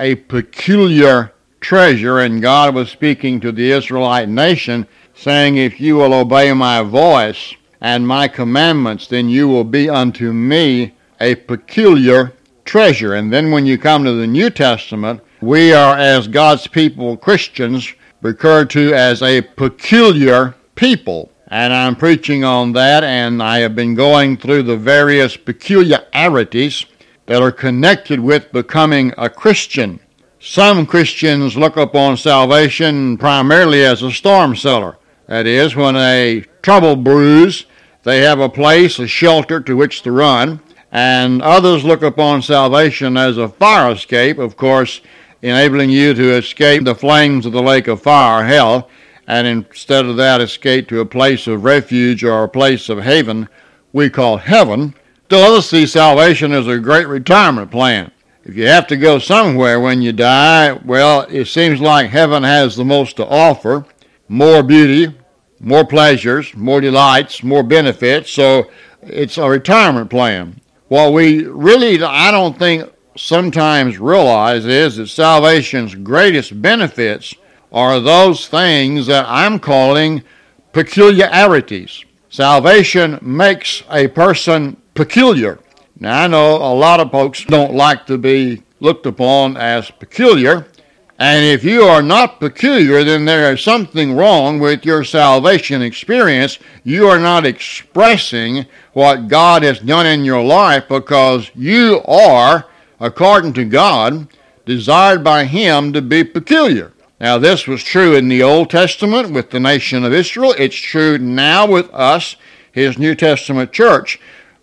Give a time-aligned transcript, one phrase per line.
[0.00, 6.14] a peculiar treasure, and God was speaking to the Israelite nation, saying, If you will
[6.14, 12.32] obey my voice and my commandments, then you will be unto me a peculiar
[12.64, 13.14] treasure.
[13.14, 17.92] And then when you come to the New Testament, we are, as God's people, Christians,
[18.22, 21.30] referred to as a peculiar people.
[21.48, 26.86] And I'm preaching on that, and I have been going through the various peculiarities
[27.30, 30.00] that are connected with becoming a Christian.
[30.40, 34.98] Some Christians look upon salvation primarily as a storm cellar.
[35.28, 37.66] That is, when a trouble brews,
[38.02, 40.58] they have a place, a shelter to which to run.
[40.90, 45.00] And others look upon salvation as a fire escape, of course,
[45.40, 48.90] enabling you to escape the flames of the lake of fire, hell,
[49.28, 53.48] and instead of that, escape to a place of refuge or a place of haven
[53.92, 54.94] we call heaven.
[55.30, 58.10] Still others see salvation as a great retirement plan.
[58.42, 62.74] If you have to go somewhere when you die, well, it seems like heaven has
[62.74, 63.86] the most to offer
[64.28, 65.16] more beauty,
[65.60, 68.32] more pleasures, more delights, more benefits.
[68.32, 70.60] So it's a retirement plan.
[70.88, 77.36] What we really, I don't think, sometimes realize is that salvation's greatest benefits
[77.70, 80.24] are those things that I'm calling
[80.72, 82.04] peculiarities.
[82.30, 85.58] Salvation makes a person peculiar.
[85.98, 90.66] Now, I know a lot of folks don't like to be looked upon as peculiar,
[91.18, 96.58] and if you are not peculiar, then there is something wrong with your salvation experience.
[96.84, 102.66] You are not expressing what God has done in your life because you are,
[103.00, 104.28] according to God,
[104.66, 106.92] desired by Him to be peculiar.
[107.18, 110.54] Now, this was true in the Old Testament with the nation of Israel.
[110.58, 112.36] It's true now with us,
[112.70, 114.20] His New Testament church.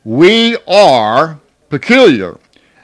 [0.07, 2.37] We are peculiar.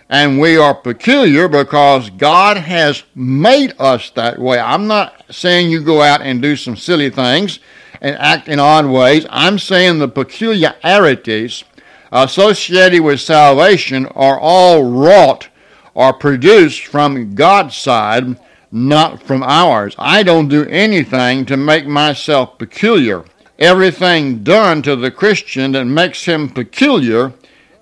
[0.10, 4.60] And we are peculiar because God has made us that way.
[4.60, 7.60] I'm not saying you go out and do some silly things
[8.02, 9.26] and act in odd ways.
[9.30, 11.64] I'm saying the peculiarities
[12.12, 15.48] associated with salvation are all wrought
[15.94, 18.38] or produced from God's side,
[18.70, 19.96] not from ours.
[19.98, 23.24] I don't do anything to make myself peculiar.
[23.60, 27.34] Everything done to the Christian that makes him peculiar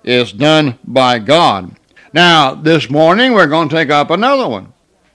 [0.04, 1.76] is done by God.
[2.12, 4.72] Now, this morning we're going to take up another one.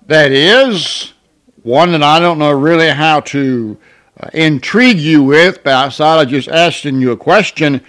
[0.07, 1.13] That is
[1.61, 3.77] one that I don't know really how to
[4.19, 7.81] uh, intrigue you with, but outside of just asking you a question.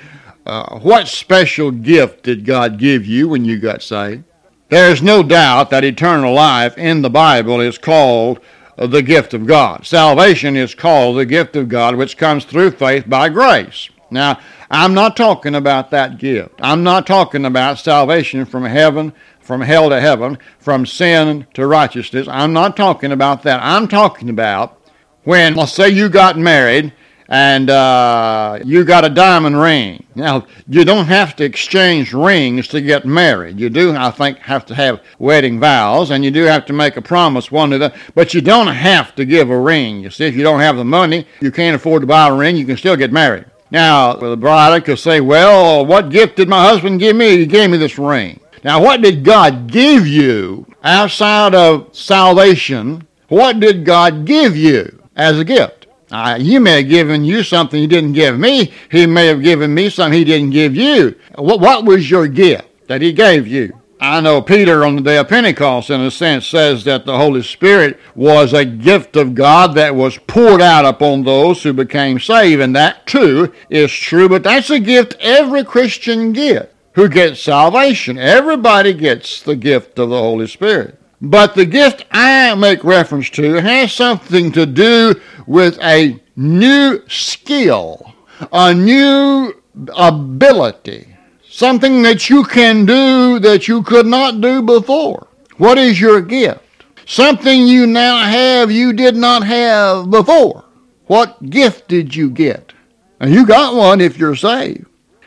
[0.44, 4.24] Uh, what special gift did God give you when you got saved?
[4.68, 8.40] There is no doubt that eternal life in the Bible is called
[8.78, 9.84] the gift of God.
[9.84, 13.90] Salvation is called the gift of God, which comes through faith by grace.
[14.10, 14.38] Now,
[14.70, 16.54] I'm not talking about that gift.
[16.60, 22.28] I'm not talking about salvation from heaven, from hell to heaven, from sin to righteousness.
[22.28, 23.60] I'm not talking about that.
[23.62, 24.78] I'm talking about
[25.24, 26.92] when, let's say you got married
[27.28, 30.04] and uh, you got a diamond ring.
[30.14, 33.60] Now, you don't have to exchange rings to get married.
[33.60, 36.96] You do, I think, have to have wedding vows, and you do have to make
[36.96, 40.00] a promise one to the, but you don't have to give a ring.
[40.00, 42.56] You see, if you don't have the money, you can't afford to buy a ring,
[42.56, 43.44] you can still get married.
[43.70, 47.36] Now, the bride could say, well, what gift did my husband give me?
[47.36, 48.40] He gave me this ring.
[48.64, 53.06] Now, what did God give you outside of salvation?
[53.28, 55.77] What did God give you as a gift?
[56.10, 58.72] Uh, he may have given you something he didn't give me.
[58.90, 61.14] He may have given me something he didn't give you.
[61.34, 63.78] What, what was your gift that he gave you?
[64.00, 67.42] I know Peter on the day of Pentecost, in a sense, says that the Holy
[67.42, 72.62] Spirit was a gift of God that was poured out upon those who became saved,
[72.62, 78.18] and that too is true, but that's a gift every Christian gets who gets salvation.
[78.18, 80.97] Everybody gets the gift of the Holy Spirit.
[81.20, 88.14] But the gift I make reference to has something to do with a new skill,
[88.52, 89.54] a new
[89.96, 91.16] ability,
[91.48, 95.26] something that you can do that you could not do before.
[95.56, 96.60] What is your gift?
[97.04, 100.64] Something you now have you did not have before.
[101.06, 102.72] What gift did you get?
[103.18, 104.86] And you got one if you're saved.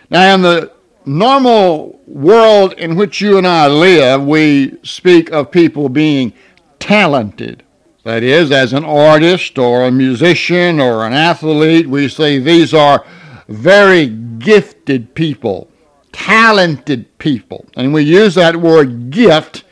[0.09, 0.71] Now, in the
[1.05, 6.33] normal world in which you and I live, we speak of people being
[6.79, 7.63] talented.
[8.03, 13.05] That is, as an artist or a musician or an athlete, we say these are
[13.47, 15.69] very gifted people,
[16.11, 17.65] talented people.
[17.75, 19.63] And we use that word gift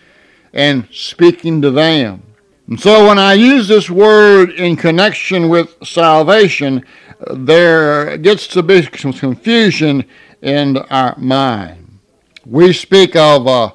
[0.53, 2.23] in speaking to them.
[2.67, 6.85] And so when I use this word in connection with salvation,
[7.31, 10.05] there gets to be some confusion
[10.41, 11.99] in our mind.
[12.45, 13.73] We speak of a,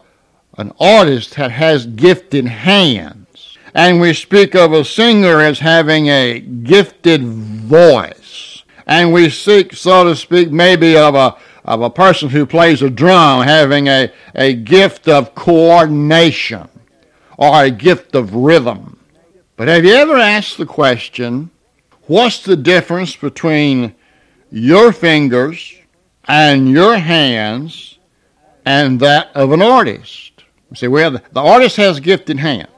[0.58, 3.58] an artist that has gifted hands.
[3.75, 8.62] And we speak of a singer as having a gifted voice.
[8.87, 12.90] And we seek, so to speak, maybe of a, of a person who plays a
[12.90, 16.69] drum having a, a gift of coordination
[17.37, 18.99] or a gift of rhythm.
[19.56, 21.50] But have you ever asked the question,
[22.06, 23.94] what's the difference between
[24.50, 25.75] your fingers
[26.26, 27.99] and your hands
[28.65, 30.44] and that of an artist?
[30.71, 32.69] You say, well, the artist has gifted hands.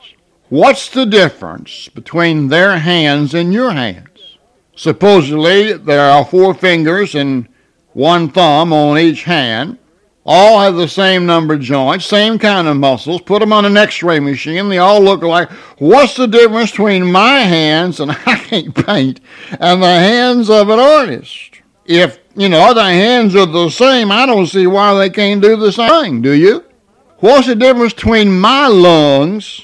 [0.49, 4.39] What's the difference between their hands and your hands?
[4.77, 7.49] Supposedly, there are four fingers and
[7.95, 9.79] one thumb on each hand.
[10.29, 13.23] All have the same number of joints, same kind of muscles.
[13.23, 14.69] Put them on an x-ray machine.
[14.69, 15.51] They all look alike.
[15.79, 19.21] What's the difference between my hands, and I can't paint,
[19.59, 21.61] and the hands of an artist?
[21.87, 25.57] If, you know, the hands are the same, I don't see why they can't do
[25.57, 26.65] the same thing, do you?
[27.19, 29.63] What's the difference between my lungs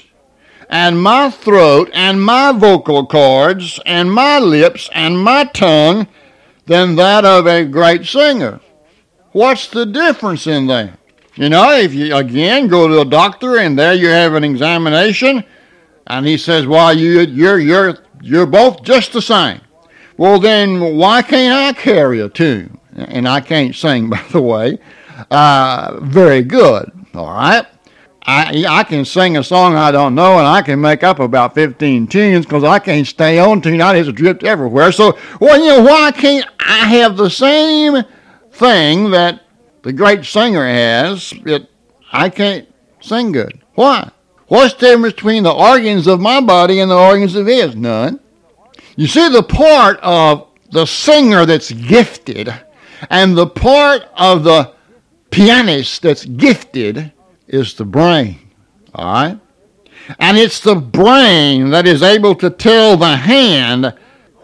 [0.69, 6.07] and my throat and my vocal cords and my lips and my tongue
[6.65, 8.59] than that of a great singer?
[9.33, 10.97] What's the difference in that?
[11.35, 15.43] You know, if you again go to a doctor and there you have an examination
[16.07, 19.61] and he says, "Well, you you're you're you're both just the same."
[20.17, 22.79] Well, then why can't I carry a tune?
[22.95, 24.77] And I can't sing, by the way.
[25.29, 26.91] Uh, very good.
[27.13, 27.65] All right.
[28.25, 31.55] I, I can sing a song I don't know, and I can make up about
[31.55, 33.81] 15 tunes because I can't stay on tune.
[33.81, 34.93] I just drift everywhere.
[34.93, 38.03] So, well, you know, why can't I have the same
[38.51, 39.41] thing that
[39.81, 41.69] the great singer has, It,
[42.13, 43.59] I can't sing good?
[43.75, 44.09] Why?
[44.47, 47.75] What's the difference between the organs of my body and the organs of his?
[47.75, 48.19] None.
[48.95, 52.53] You see, the part of the singer that's gifted
[53.09, 54.73] and the part of the
[55.31, 57.11] pianist that's gifted
[57.47, 58.39] is the brain.
[58.93, 59.39] All right?
[60.19, 63.93] And it's the brain that is able to tell the hand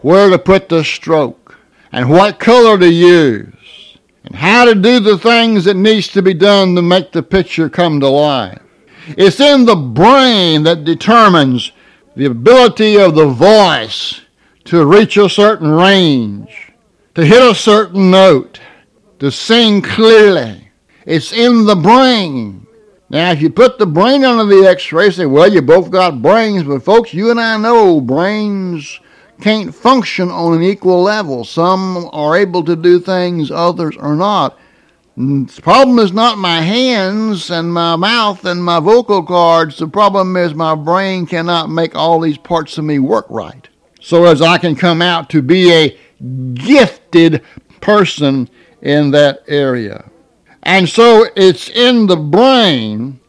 [0.00, 1.58] where to put the stroke
[1.92, 6.34] and what color to use and how to do the things that needs to be
[6.34, 8.60] done to make the picture come to life.
[9.08, 11.72] It's in the brain that determines
[12.16, 14.20] the ability of the voice
[14.70, 16.70] to reach a certain range,
[17.16, 18.60] to hit a certain note,
[19.18, 20.70] to sing clearly.
[21.04, 22.68] It's in the brain.
[23.08, 26.62] Now, if you put the brain under the x-ray, say, well, you both got brains,
[26.62, 29.00] but folks, you and I know brains
[29.40, 31.44] can't function on an equal level.
[31.44, 34.56] Some are able to do things, others are not.
[35.16, 39.78] The problem is not my hands and my mouth and my vocal cords.
[39.78, 43.68] The problem is my brain cannot make all these parts of me work right.
[44.00, 45.98] So as I can come out to be a
[46.54, 47.42] gifted
[47.80, 48.48] person
[48.82, 50.10] in that area.
[50.62, 53.20] And so it's in the brain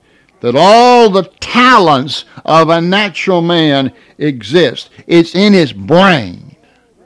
[0.41, 4.89] that all the talents of a natural man exist.
[5.07, 6.55] It's in his brain.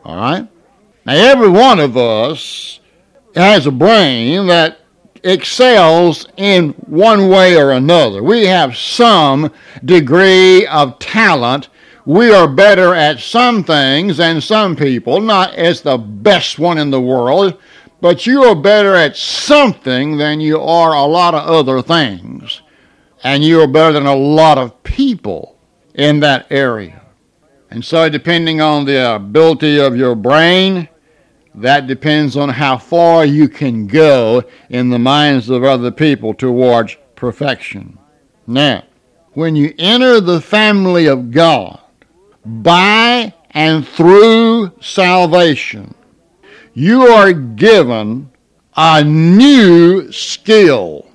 [0.04, 0.48] All right?
[1.06, 2.80] Now, every one of us
[3.36, 4.80] has a brain that
[5.24, 8.24] excels in one way or another.
[8.24, 9.52] We have some
[9.84, 11.70] degree of talent.
[12.06, 16.92] We are better at some things than some people, not as the best one in
[16.92, 17.58] the world,
[18.00, 22.62] but you are better at something than you are a lot of other things.
[23.24, 25.58] And you are better than a lot of people
[25.96, 27.02] in that area.
[27.72, 30.88] And so, depending on the ability of your brain,
[31.56, 36.98] that depends on how far you can go in the minds of other people towards
[37.16, 37.98] perfection.
[38.46, 38.84] Now,
[39.34, 41.80] when you enter the family of God
[42.46, 45.94] by and through salvation,
[46.74, 48.30] you are given
[48.76, 51.06] a new skill,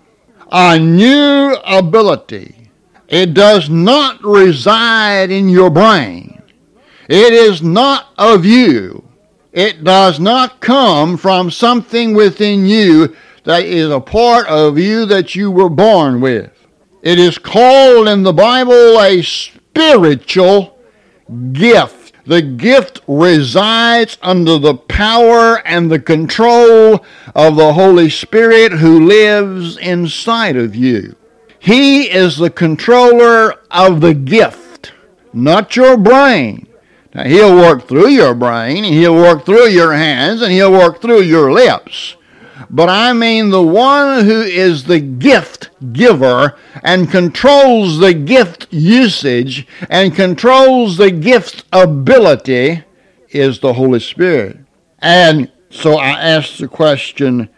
[0.50, 2.70] a new ability.
[3.08, 6.42] It does not reside in your brain.
[7.08, 9.04] It is not of you.
[9.52, 15.34] It does not come from something within you that is a part of you that
[15.34, 16.52] you were born with.
[17.02, 20.78] It is called in the Bible a spiritual
[21.52, 22.12] gift.
[22.26, 29.76] The gift resides under the power and the control of the Holy Spirit who lives
[29.78, 31.16] inside of you.
[31.58, 34.92] He is the controller of the gift,
[35.32, 36.66] not your brain.
[37.14, 41.02] Now, he'll work through your brain, and he'll work through your hands, and he'll work
[41.02, 42.16] through your lips
[42.68, 49.66] but I mean the one who is the gift giver and controls the gift usage
[49.88, 52.84] and controls the gift ability
[53.30, 54.58] is the Holy Spirit.
[54.98, 57.48] And so I asked the question,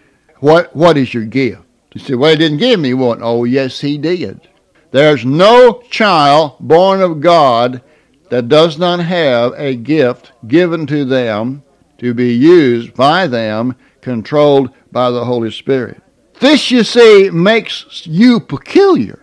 [0.41, 1.63] what, what is your gift?
[1.93, 3.21] He said, well, he didn't give me one.
[3.23, 4.49] Oh, yes, he did.
[4.93, 7.83] There's no child born of God
[8.31, 11.63] that does not have a gift given to them
[11.99, 16.03] to be used by them, controlled by the Holy Spirit.
[16.41, 19.19] This, you see, makes you peculiar.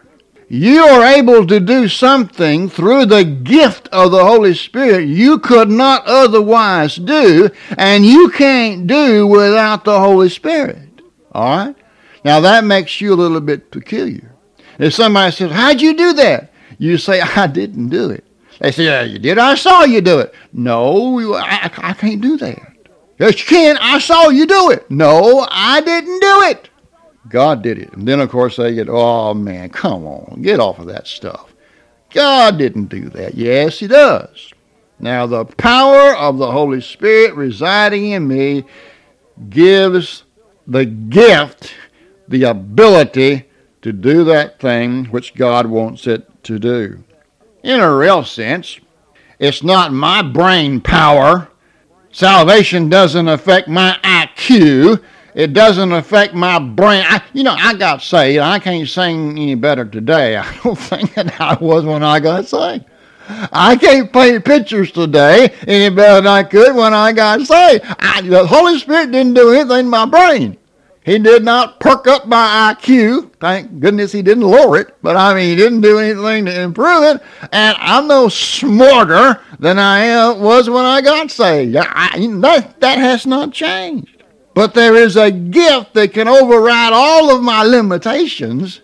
[0.48, 5.70] You are able to do something through the gift of the Holy Spirit you could
[5.70, 11.02] not otherwise do, and you can't do without the Holy Spirit.
[11.34, 11.76] All right?
[12.26, 14.34] Now that makes you a little bit peculiar.
[14.80, 16.52] If somebody says, How'd you do that?
[16.80, 18.24] You say, I didn't do it.
[18.60, 19.38] They say, Yeah, you did.
[19.38, 20.34] I saw you do it.
[20.52, 22.69] No, I, I can't do that.
[23.20, 23.78] Yes, you can.
[23.78, 24.90] I saw you do it.
[24.90, 26.70] No, I didn't do it.
[27.28, 27.94] God did it.
[27.94, 30.42] And then, of course, they get, Oh, man, come on.
[30.42, 31.54] Get off of that stuff.
[32.12, 33.36] God didn't do that.
[33.36, 34.52] Yes, He does.
[35.00, 38.66] Now, the power of the Holy Spirit residing in me
[39.50, 40.24] gives
[40.68, 41.74] the gift,
[42.28, 43.46] the ability
[43.82, 47.04] to do that thing which God wants it to do.
[47.64, 48.80] In a real sense,
[49.40, 51.50] it's not my brain power.
[52.12, 55.02] Salvation doesn't affect my IQ.
[55.36, 57.04] It doesn't affect my brain.
[57.08, 58.42] I, you know, I got saved.
[58.42, 60.38] I can't sing any better today.
[60.38, 62.86] I don't think I was when I got saved.
[63.52, 67.86] I can't paint pictures today any better than I could when I got saved.
[68.00, 70.58] I, the Holy Spirit didn't do anything in my brain.
[71.10, 73.32] He did not perk up my IQ.
[73.40, 74.96] Thank goodness he didn't lower it.
[75.02, 77.24] But I mean, he didn't do anything to improve it.
[77.52, 81.76] And I'm no smarter than I was when I got saved.
[81.78, 82.12] I,
[82.42, 84.22] that, that has not changed.
[84.54, 88.82] But there is a gift that can override all of my limitations.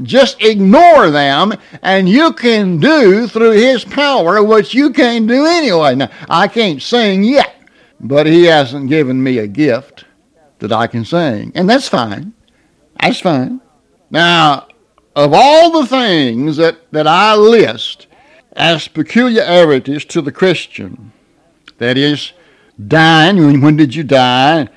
[0.00, 5.96] Just ignore them, and you can do through His power what you can't do anyway.
[5.96, 7.54] Now, I can't sing yet,
[8.00, 10.06] but He hasn't given me a gift
[10.58, 11.52] that I can sing.
[11.54, 12.32] And that's fine.
[13.00, 13.60] That's fine.
[14.10, 14.68] Now,
[15.14, 18.06] of all the things that, that I list
[18.52, 21.12] as peculiarities to the Christian,
[21.78, 22.32] that is,
[22.86, 24.68] dying, when did you die?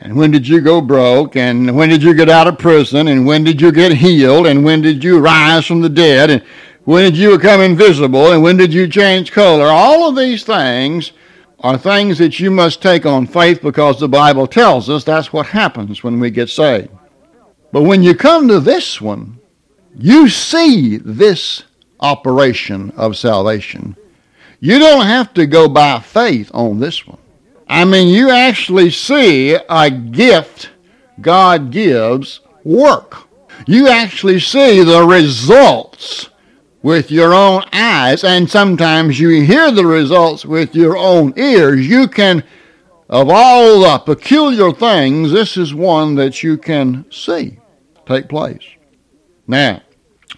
[0.00, 1.36] And when did you go broke?
[1.36, 3.08] And when did you get out of prison?
[3.08, 4.46] And when did you get healed?
[4.46, 6.30] And when did you rise from the dead?
[6.30, 6.42] And
[6.84, 8.32] when did you become invisible?
[8.32, 9.66] And when did you change color?
[9.66, 11.12] All of these things
[11.60, 15.46] are things that you must take on faith because the Bible tells us that's what
[15.46, 16.88] happens when we get saved.
[17.72, 19.38] But when you come to this one,
[19.96, 21.64] you see this
[22.00, 23.96] operation of salvation.
[24.60, 27.18] You don't have to go by faith on this one.
[27.68, 30.70] I mean, you actually see a gift
[31.20, 33.28] God gives work.
[33.66, 36.30] You actually see the results
[36.82, 41.86] with your own eyes, and sometimes you hear the results with your own ears.
[41.86, 42.42] You can,
[43.08, 47.58] of all the peculiar things, this is one that you can see
[48.06, 48.64] take place.
[49.46, 49.82] Now,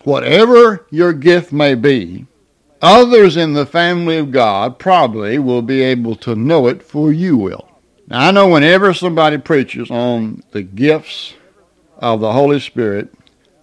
[0.05, 2.27] whatever your gift may be,
[2.83, 7.37] others in the family of God probably will be able to know it, for you
[7.37, 7.69] will.
[8.09, 11.35] Now, I know whenever somebody preaches on the gifts
[11.99, 13.15] of the Holy Spirit,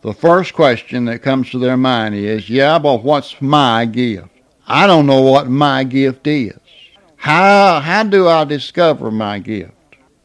[0.01, 4.29] the first question that comes to their mind is, yeah, but what's my gift?
[4.67, 6.57] I don't know what my gift is.
[7.17, 9.73] How, how do I discover my gift?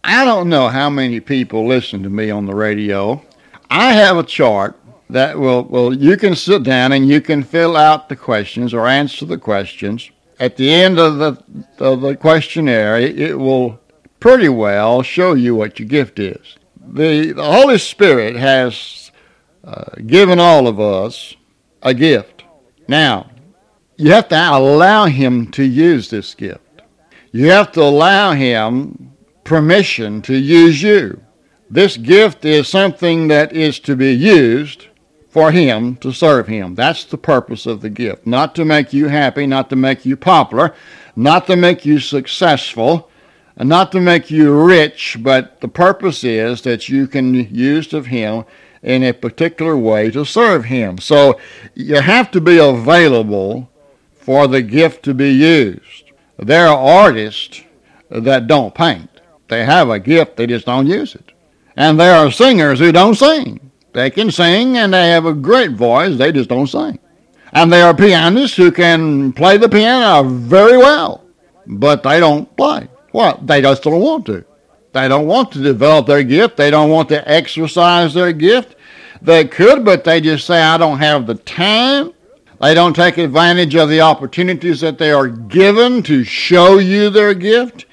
[0.05, 3.23] I don't know how many people listen to me on the radio.
[3.71, 4.79] I have a chart
[5.11, 8.87] that will, well, you can sit down and you can fill out the questions or
[8.87, 10.11] answer the questions.
[10.39, 11.43] At the end of the,
[11.79, 13.81] of the questionnaire, it will
[14.21, 16.57] pretty well show you what your gift is.
[16.87, 19.04] The, the Holy Spirit has
[19.67, 21.37] uh, given all of us
[21.83, 22.45] a gift.
[22.87, 23.31] Now,
[23.97, 26.83] you have to allow Him to use this gift.
[27.33, 29.13] You have to allow Him
[29.45, 31.21] permission to use you.
[31.71, 34.87] This gift is something that is to be used
[35.29, 36.75] for Him to serve Him.
[36.75, 38.27] That's the purpose of the gift.
[38.27, 40.75] Not to make you happy, not to make you popular,
[41.17, 43.11] not to make you successful,
[43.57, 48.07] and not to make you rich, but the purpose is that you can use of
[48.07, 48.45] Him
[48.85, 50.99] in a particular way to serve Him.
[50.99, 51.41] So
[51.75, 53.71] you have to be available
[54.15, 56.13] for the gift to be used.
[56.39, 57.63] There are artists
[58.11, 59.09] that don't paint.
[59.49, 61.33] They have a gift, they just don't use it.
[61.77, 63.71] And there are singers who don't sing.
[63.93, 66.99] They can sing and they have a great voice, they just don't sing.
[67.53, 71.25] And there are pianists who can play the piano very well,
[71.67, 72.89] but they don't play.
[73.13, 74.45] Well, they just don't want to.
[74.95, 76.57] They don't want to develop their gift.
[76.57, 78.77] They don't want to exercise their gift.
[79.21, 82.13] They could, but they just say, I don't have the time.
[82.61, 87.35] They don't take advantage of the opportunities that they are given to show you their
[87.35, 87.87] gift.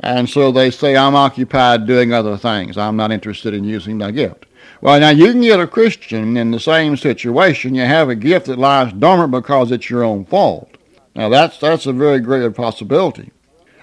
[0.00, 2.78] And so they say, I'm occupied doing other things.
[2.78, 4.46] I'm not interested in using the gift.
[4.80, 7.74] Well, now you can get a Christian in the same situation.
[7.74, 10.70] You have a gift that lies dormant because it's your own fault.
[11.16, 13.32] Now that's that's a very great possibility.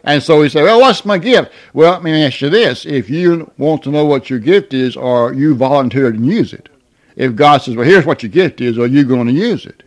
[0.03, 1.51] And so he said, Well, what's my gift?
[1.73, 2.85] Well, let me ask you this.
[2.85, 6.69] If you want to know what your gift is, are you volunteered and use it?
[7.15, 9.83] If God says, Well, here's what your gift is, are you going to use it?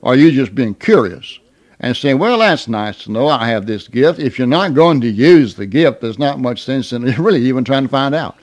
[0.00, 1.38] Or are you just being curious
[1.78, 4.18] and saying, Well, that's nice to know I have this gift.
[4.18, 7.64] If you're not going to use the gift, there's not much sense in really even
[7.64, 8.36] trying to find out.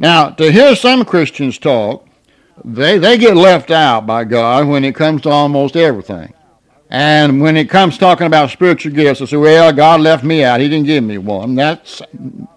[0.00, 2.08] Now, to hear some Christians talk,
[2.64, 6.33] they, they get left out by God when it comes to almost everything.
[6.94, 10.60] And when it comes talking about spiritual gifts, I say, well, God left me out.
[10.60, 11.56] He didn't give me one.
[11.56, 12.00] That's,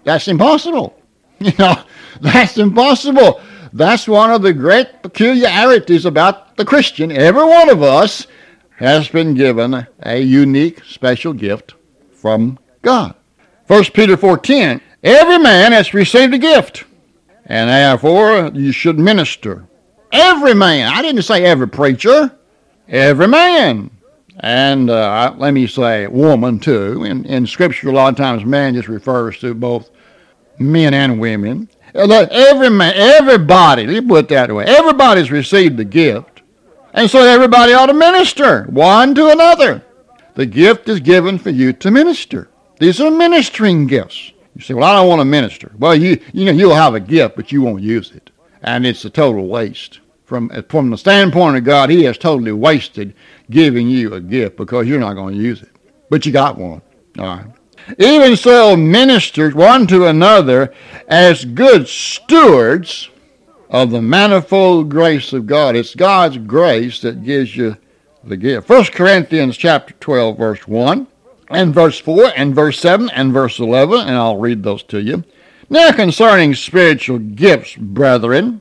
[0.04, 0.94] that's impossible.
[1.40, 1.80] You know,
[2.20, 3.40] that's impossible.
[3.72, 7.12] That's one of the great peculiarities about the Christian.
[7.12, 8.26] Every one of us
[8.76, 11.74] has been given a unique special gift
[12.12, 13.14] from God.
[13.68, 16.84] 1 Peter 4.10, every man has received a gift,
[17.46, 19.64] and therefore you should minister.
[20.10, 20.92] Every man.
[20.92, 22.36] I didn't say every preacher.
[22.88, 23.92] Every man
[24.40, 27.04] and uh, let me say woman too.
[27.04, 29.90] In, in Scripture, a lot of times man just refers to both
[30.58, 31.68] men and women.
[31.94, 36.42] Every man, everybody, let me put it that way, everybody's received the gift,
[36.92, 39.82] and so everybody ought to minister one to another.
[40.34, 42.48] The gift is given for you to minister.
[42.78, 44.32] These are ministering gifts.
[44.54, 47.00] You say, "Well, I don't want to minister." Well, you you know you'll have a
[47.00, 48.30] gift, but you won't use it,
[48.62, 49.98] and it's a total waste.
[50.28, 53.14] From from the standpoint of God, He has totally wasted
[53.48, 55.70] giving you a gift because you're not going to use it.
[56.10, 56.82] But you got one.
[57.18, 57.46] All right.
[57.96, 60.74] Even so, ministers one to another
[61.08, 63.08] as good stewards
[63.70, 65.74] of the manifold grace of God.
[65.74, 67.78] It's God's grace that gives you
[68.22, 68.68] the gift.
[68.68, 71.06] 1 Corinthians chapter 12, verse 1,
[71.48, 75.24] and verse 4, and verse 7, and verse 11, and I'll read those to you.
[75.70, 78.60] Now concerning spiritual gifts, brethren,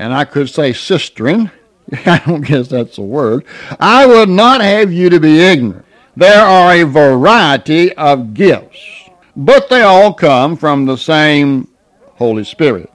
[0.00, 1.52] and I could say sistren,
[2.06, 3.44] I don't guess that's a word.
[3.78, 5.84] I would not have you to be ignorant.
[6.16, 8.80] There are a variety of gifts,
[9.36, 11.68] but they all come from the same
[12.14, 12.90] Holy Spirit.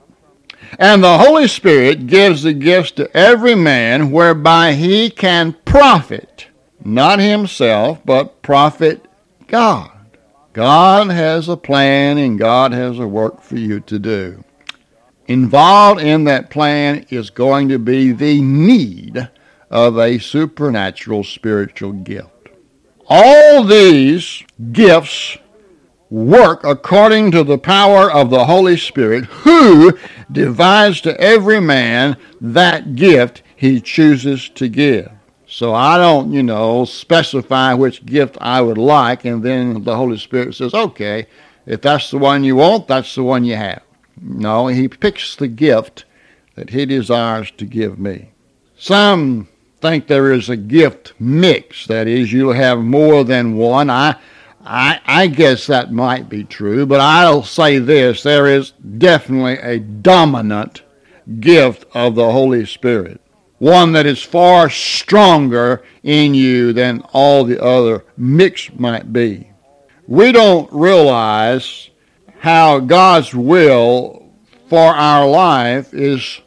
[0.80, 6.48] And the Holy Spirit gives the gifts to every man whereby he can profit,
[6.84, 9.06] not himself, but profit
[9.46, 9.92] God.
[10.52, 14.42] God has a plan and God has a work for you to do.
[15.28, 19.28] Involved in that plan is going to be the need
[19.70, 22.30] of a supernatural spiritual gift.
[23.08, 25.38] All these gifts
[26.10, 29.98] work according to the power of the Holy Spirit, who
[30.30, 35.10] divides to every man that gift he chooses to give.
[35.48, 40.18] So I don't, you know, specify which gift I would like, and then the Holy
[40.18, 41.26] Spirit says, okay,
[41.64, 43.82] if that's the one you want, that's the one you have.
[44.20, 46.04] No, he picks the gift
[46.54, 48.30] that he desires to give me.
[48.78, 49.48] Some
[49.80, 53.90] think there is a gift mix, that is, you'll have more than one.
[53.90, 54.16] I,
[54.64, 59.78] I, I guess that might be true, but I'll say this there is definitely a
[59.78, 60.82] dominant
[61.40, 63.20] gift of the Holy Spirit,
[63.58, 69.50] one that is far stronger in you than all the other mix might be.
[70.08, 71.90] We don't realize
[72.38, 74.32] how God's will
[74.68, 76.40] for our life is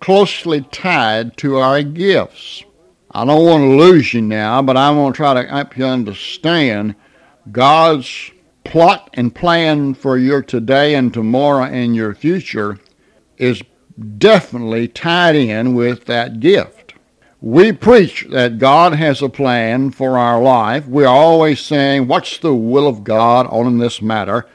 [0.00, 2.64] closely tied to our gifts.
[3.10, 5.84] I don't want to lose you now, but I want to try to help you
[5.84, 6.94] understand
[7.50, 8.32] God's
[8.64, 12.78] plot and plan for your today and tomorrow and your future
[13.36, 13.62] is
[14.18, 16.94] definitely tied in with that gift.
[17.40, 20.86] We preach that God has a plan for our life.
[20.86, 24.46] We're always saying, What's the will of God on this matter?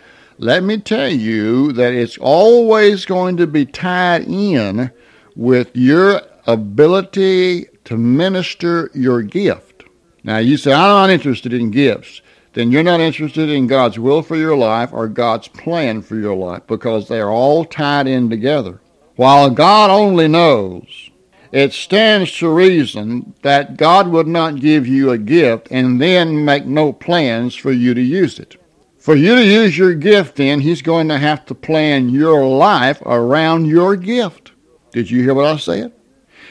[0.41, 4.89] Let me tell you that it's always going to be tied in
[5.35, 9.83] with your ability to minister your gift.
[10.23, 12.21] Now, you say, I'm not interested in gifts.
[12.53, 16.37] Then you're not interested in God's will for your life or God's plan for your
[16.37, 18.79] life because they are all tied in together.
[19.17, 21.09] While God only knows,
[21.51, 26.65] it stands to reason that God would not give you a gift and then make
[26.65, 28.55] no plans for you to use it.
[28.99, 33.01] For you to use your gift, then, he's going to have to plan your life
[33.05, 34.51] around your gift.
[34.91, 35.93] Did you hear what I said?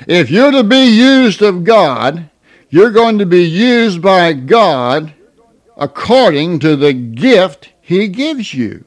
[0.06, 2.30] If you're to be used of God,
[2.70, 5.12] you're going to be used by God
[5.76, 8.84] according to the gift he gives you.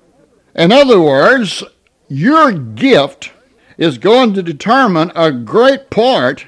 [0.56, 1.63] In other words,
[2.08, 3.32] your gift
[3.78, 6.47] is going to determine a great part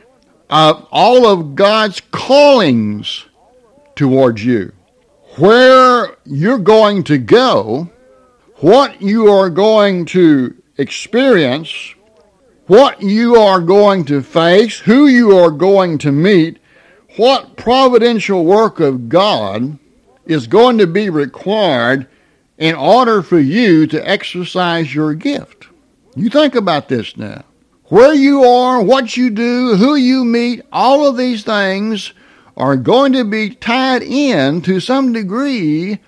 [0.49, 3.25] of all of God's callings
[3.95, 4.71] towards you
[5.37, 7.89] where you're going to go,
[8.57, 11.95] what you are going to experience,
[12.67, 16.59] what you are going to face, who you are going to meet,
[17.17, 19.77] what providential work of God
[20.25, 22.07] is going to be required
[22.57, 25.67] in order for you to exercise your gift.
[26.15, 27.43] You think about this now.
[27.85, 32.13] Where you are, what you do, who you meet, all of these things
[32.55, 35.99] are going to be tied in to some degree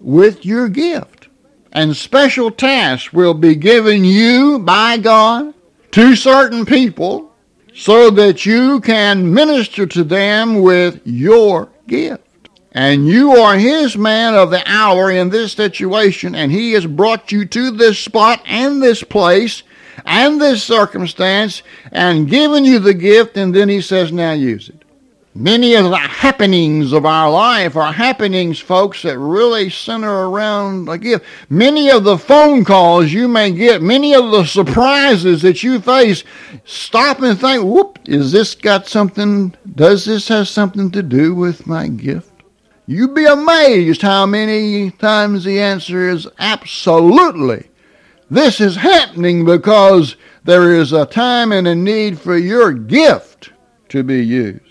[0.00, 1.28] with your gift.
[1.72, 5.54] And special tasks will be given you by God
[5.92, 7.32] to certain people
[7.74, 12.24] so that you can minister to them with your gift.
[12.72, 17.32] And you are his man of the hour in this situation, and he has brought
[17.32, 19.62] you to this spot and this place
[20.04, 24.84] and this circumstance and given you the gift, and then he says, now use it.
[25.34, 30.98] Many of the happenings of our life are happenings, folks, that really center around a
[30.98, 31.24] gift.
[31.50, 36.24] Many of the phone calls you may get, many of the surprises that you face,
[36.64, 41.66] stop and think, whoop, is this got something, does this have something to do with
[41.66, 42.32] my gift?
[42.86, 47.68] You'd be amazed how many times the answer is absolutely.
[48.30, 53.52] This is happening because there is a time and a need for your gift
[53.90, 54.62] to be used.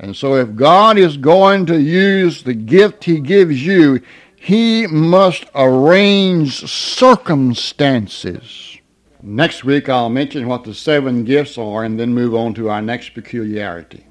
[0.00, 4.00] And so if God is going to use the gift he gives you,
[4.34, 8.78] he must arrange circumstances.
[9.22, 12.80] Next week I'll mention what the seven gifts are and then move on to our
[12.80, 14.06] next peculiarity.